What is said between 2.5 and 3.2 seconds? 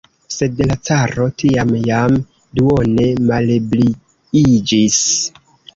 duone